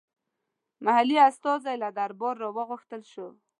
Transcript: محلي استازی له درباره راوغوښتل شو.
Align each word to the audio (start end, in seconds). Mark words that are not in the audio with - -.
محلي 0.85 1.17
استازی 1.29 1.75
له 1.83 1.89
درباره 1.99 2.39
راوغوښتل 2.43 3.01
شو. 3.11 3.27